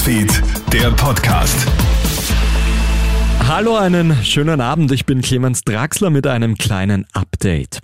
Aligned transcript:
Newsfeed, 0.00 0.42
der 0.72 0.90
Podcast. 0.92 1.66
Hallo, 3.46 3.76
einen 3.76 4.16
schönen 4.24 4.62
Abend. 4.62 4.90
Ich 4.92 5.04
bin 5.04 5.20
Clemens 5.20 5.62
Draxler 5.62 6.08
mit 6.08 6.26
einem 6.26 6.56
kleinen 6.56 7.04
Update. 7.12 7.80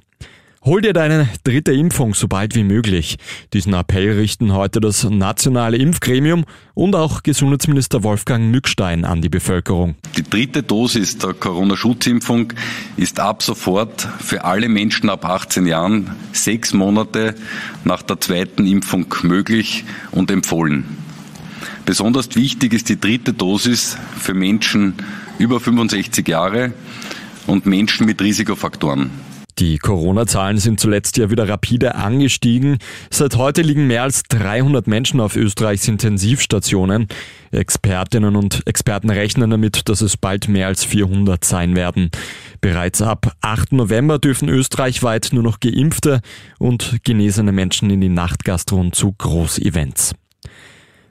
Hol 0.64 0.80
dir 0.80 0.94
deine 0.94 1.28
dritte 1.44 1.72
Impfung 1.72 2.14
so 2.14 2.26
bald 2.26 2.54
wie 2.54 2.64
möglich. 2.64 3.18
Diesen 3.52 3.74
Appell 3.74 4.12
richten 4.12 4.54
heute 4.54 4.80
das 4.80 5.04
nationale 5.04 5.76
Impfgremium 5.76 6.46
und 6.72 6.96
auch 6.96 7.22
Gesundheitsminister 7.22 8.02
Wolfgang 8.02 8.50
Mückstein 8.50 9.04
an 9.04 9.20
die 9.20 9.28
Bevölkerung. 9.28 9.96
Die 10.16 10.22
dritte 10.22 10.62
Dosis 10.62 11.18
der 11.18 11.34
Corona-Schutzimpfung 11.34 12.54
ist 12.96 13.20
ab 13.20 13.42
sofort 13.42 14.08
für 14.20 14.42
alle 14.42 14.70
Menschen 14.70 15.10
ab 15.10 15.26
18 15.26 15.66
Jahren 15.66 16.12
sechs 16.32 16.72
Monate 16.72 17.34
nach 17.84 18.00
der 18.00 18.18
zweiten 18.20 18.66
Impfung 18.66 19.04
möglich 19.22 19.84
und 20.12 20.30
empfohlen. 20.30 21.05
Besonders 21.86 22.34
wichtig 22.34 22.72
ist 22.74 22.88
die 22.88 23.00
dritte 23.00 23.32
Dosis 23.32 23.96
für 24.18 24.34
Menschen 24.34 24.94
über 25.38 25.60
65 25.60 26.26
Jahre 26.26 26.72
und 27.46 27.64
Menschen 27.64 28.06
mit 28.06 28.20
Risikofaktoren. 28.20 29.10
Die 29.60 29.78
Corona-Zahlen 29.78 30.58
sind 30.58 30.80
zuletzt 30.80 31.16
ja 31.16 31.30
wieder 31.30 31.48
rapide 31.48 31.94
angestiegen. 31.94 32.78
Seit 33.10 33.36
heute 33.36 33.62
liegen 33.62 33.86
mehr 33.86 34.02
als 34.02 34.24
300 34.24 34.88
Menschen 34.88 35.20
auf 35.20 35.36
Österreichs 35.36 35.86
Intensivstationen. 35.86 37.06
Expertinnen 37.52 38.34
und 38.34 38.66
Experten 38.66 39.08
rechnen 39.08 39.48
damit, 39.48 39.88
dass 39.88 40.02
es 40.02 40.16
bald 40.16 40.48
mehr 40.48 40.66
als 40.66 40.84
400 40.84 41.42
sein 41.44 41.76
werden. 41.76 42.10
Bereits 42.60 43.00
ab 43.00 43.32
8. 43.40 43.72
November 43.72 44.18
dürfen 44.18 44.48
österreichweit 44.48 45.30
nur 45.32 45.44
noch 45.44 45.60
geimpfte 45.60 46.20
und 46.58 46.98
genesene 47.04 47.52
Menschen 47.52 47.88
in 47.90 48.00
die 48.00 48.08
Nachtgastro 48.08 48.76
und 48.76 48.96
zu 48.96 49.14
Großevents. 49.16 50.14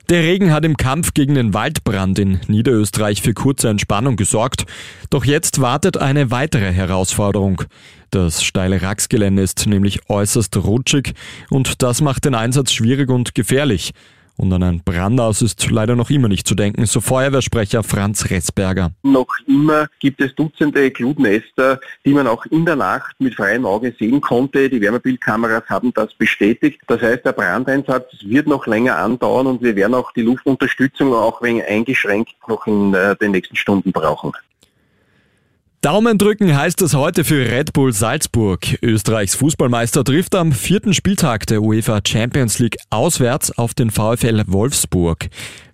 Der 0.09 0.21
Regen 0.21 0.53
hat 0.53 0.63
im 0.65 0.77
Kampf 0.77 1.15
gegen 1.15 1.34
den 1.34 1.55
Waldbrand 1.55 2.20
in 2.20 2.39
Niederösterreich 2.48 3.23
für 3.23 3.34
kurze 3.34 3.70
Entspannung 3.70 4.17
gesorgt. 4.17 4.65
Doch 5.09 5.25
jetzt 5.25 5.62
wartet 5.62 5.97
eine 5.97 6.29
weitere 6.29 6.71
Herausforderung. 6.71 7.63
Das 8.12 8.43
steile 8.43 8.84
Racksgelände 8.84 9.41
ist 9.41 9.65
nämlich 9.65 10.07
äußerst 10.07 10.55
rutschig 10.57 11.15
und 11.49 11.81
das 11.81 12.01
macht 12.01 12.25
den 12.25 12.35
Einsatz 12.35 12.71
schwierig 12.71 13.09
und 13.09 13.34
gefährlich. 13.34 13.93
Und 14.37 14.51
an 14.51 14.63
ein 14.63 14.81
Brandaus 14.83 15.41
ist 15.41 15.69
leider 15.69 15.95
noch 15.95 16.09
immer 16.09 16.27
nicht 16.27 16.47
zu 16.47 16.55
denken, 16.55 16.85
so 16.85 16.99
Feuerwehrsprecher 16.99 17.83
Franz 17.83 18.29
Ressberger. 18.29 18.91
Noch 19.03 19.27
immer 19.47 19.87
gibt 19.99 20.21
es 20.21 20.35
Dutzende 20.35 20.91
Glutnester, 20.91 21.79
die 22.05 22.13
man 22.13 22.27
auch 22.27 22.45
in 22.47 22.65
der 22.65 22.75
Nacht 22.75 23.15
mit 23.19 23.35
freiem 23.35 23.65
Auge 23.65 23.95
sehen 23.97 24.19
konnte. 24.19 24.69
Die 24.69 24.81
Wärmebildkameras 24.81 25.63
haben 25.69 25.93
das 25.93 26.13
bestätigt. 26.13 26.81
Das 26.87 27.01
heißt, 27.01 27.25
der 27.25 27.31
Brandeinsatz 27.31 28.11
wird 28.25 28.47
noch 28.47 28.67
länger 28.67 28.97
andauern 28.97 29.47
und 29.47 29.61
wir 29.61 29.75
werden 29.75 29.93
auch 29.93 30.11
die 30.11 30.23
Luftunterstützung 30.23 31.13
auch 31.13 31.41
wegen 31.41 31.61
eingeschränkt 31.61 32.35
noch 32.47 32.67
in 32.67 32.93
äh, 32.93 33.15
den 33.15 33.31
nächsten 33.31 33.55
Stunden 33.55 33.91
brauchen. 33.91 34.33
Daumen 35.85 36.17
drücken 36.17 36.57
heißt 36.57 36.81
es 36.81 36.95
heute 36.95 37.23
für 37.23 37.47
Red 37.47 37.73
Bull 37.73 37.93
Salzburg. 37.93 38.79
Österreichs 38.81 39.35
Fußballmeister 39.35 40.03
trifft 40.03 40.33
am 40.33 40.51
vierten 40.51 40.95
Spieltag 40.95 41.45
der 41.45 41.61
UEFA 41.61 41.99
Champions 42.03 42.57
League 42.57 42.77
auswärts 42.89 43.55
auf 43.55 43.75
den 43.75 43.91
VfL 43.91 44.41
Wolfsburg. 44.47 45.27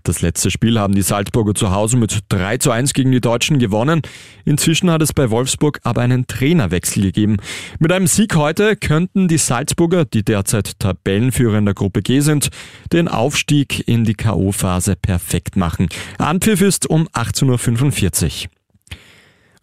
Das 0.04 0.22
letzte 0.22 0.52
Spiel 0.52 0.78
haben 0.78 0.94
die 0.94 1.02
Salzburger 1.02 1.56
zu 1.56 1.72
Hause 1.72 1.96
mit 1.96 2.26
3 2.28 2.58
zu 2.58 2.72
1 2.72 2.92
gegen 2.92 3.14
die 3.14 3.22
Deutschen 3.22 3.58
gewonnen. 3.58 4.02
Inzwischen 4.44 4.92
hat 4.92 5.02
es 5.02 5.14
bei 5.14 5.30
Wolfsburg 5.30 5.80
aber 5.84 6.02
einen 6.02 6.28
Trainerwechsel 6.28 7.04
gegeben. 7.04 7.38
Mit 7.80 7.94
einem 7.94 8.08
Sieg 8.08 8.36
heute 8.36 8.76
könnten 8.76 9.30
die 9.30 9.38
Salzburger, 9.38 10.04
die 10.04 10.26
derzeit 10.26 10.78
Tabellenführer 10.78 11.60
in 11.60 11.64
der 11.66 11.74
Gruppe 11.74 12.02
G 12.02 12.20
sind, 12.20 12.50
den 12.92 13.08
Aufstieg 13.08 13.88
in 13.88 14.04
die 14.04 14.16
K.O.-Phase 14.16 14.98
perfekt 15.02 15.56
machen. 15.56 15.88
Anpfiff 16.18 16.60
ist 16.60 16.90
um 16.90 17.08
18.45 17.14 18.48
Uhr. 18.48 18.52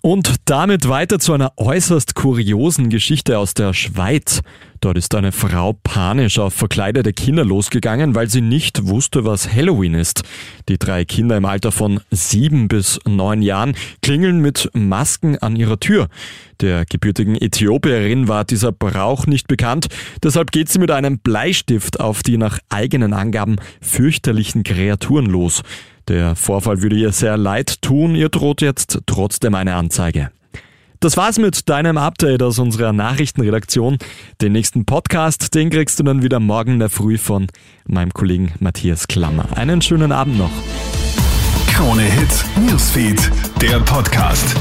Und 0.00 0.36
damit 0.44 0.88
weiter 0.88 1.19
zu 1.19 1.32
einer 1.32 1.53
äußerst 1.56 2.14
kuriosen 2.14 2.88
Geschichte 2.88 3.36
aus 3.36 3.53
der 3.54 3.75
Schweiz. 3.75 4.42
Dort 4.81 4.97
ist 4.97 5.12
eine 5.16 5.32
Frau 5.32 5.72
panisch 5.72 6.38
auf 6.38 6.54
verkleidete 6.54 7.12
Kinder 7.12 7.44
losgegangen, 7.44 8.14
weil 8.14 8.31
sie 8.31 8.41
nicht 8.41 8.87
wusste, 8.87 9.25
was 9.25 9.53
Halloween 9.53 9.94
ist. 9.94 10.22
Die 10.69 10.78
drei 10.78 11.04
Kinder 11.04 11.37
im 11.37 11.44
Alter 11.44 11.72
von 11.72 11.98
sieben 12.12 12.69
bis 12.69 13.00
neun 13.08 13.42
Jahren 13.42 13.75
klingeln 14.00 14.41
mit 14.41 14.70
Masken 14.72 15.37
an 15.38 15.56
ihrer 15.56 15.81
Tür. 15.81 16.06
Der 16.60 16.84
gebürtigen 16.84 17.34
Äthiopierin 17.34 18.28
war 18.28 18.44
dieser 18.44 18.70
Brauch 18.70 19.26
nicht 19.26 19.48
bekannt, 19.48 19.88
deshalb 20.22 20.53
geht 20.53 20.69
sie 20.69 20.78
mit 20.78 20.92
einem 20.92 21.19
Bleistift 21.19 21.98
auf 21.98 22.22
die 22.22 22.37
nach 22.37 22.60
eigenen 22.69 23.14
Angaben 23.14 23.56
fürchterlichen 23.81 24.62
Kreaturen 24.62 25.26
los. 25.26 25.62
Der 26.08 26.34
Vorfall 26.36 26.80
würde 26.80 26.96
ihr 26.96 27.12
sehr 27.12 27.36
leid 27.36 27.82
tun, 27.82 28.14
ihr 28.14 28.30
droht 28.30 28.62
jetzt 28.62 29.00
trotzdem 29.04 29.54
eine 29.54 29.74
Anzeige. 29.74 30.30
Das 31.00 31.16
war's 31.16 31.38
mit 31.38 31.69
deinem 31.69 31.96
Update 31.96 32.42
aus 32.42 32.58
unserer 32.58 32.92
Nachrichtenredaktion. 32.92 33.98
Den 34.41 34.52
nächsten 34.52 34.84
Podcast, 34.84 35.54
den 35.54 35.70
kriegst 35.70 36.00
du 36.00 36.02
dann 36.02 36.22
wieder 36.22 36.41
morgen 36.41 36.72
in 36.72 36.78
der 36.80 36.88
Früh 36.88 37.19
von 37.19 37.46
meinem 37.86 38.12
Kollegen 38.12 38.52
Matthias 38.58 39.06
Klammer. 39.06 39.46
Einen 39.54 39.80
schönen 39.80 40.10
Abend 40.10 40.38
noch. 40.38 40.50
Krone 41.72 42.02
Hits, 42.02 42.44
Newsfeed, 42.66 43.30
der 43.60 43.78
Podcast. 43.80 44.56